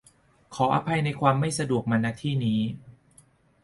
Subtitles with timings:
[0.55, 2.61] ขออภัยในความไม่สะดวกมา ณ ที่นี้